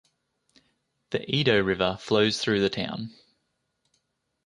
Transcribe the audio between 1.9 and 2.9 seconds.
flows through the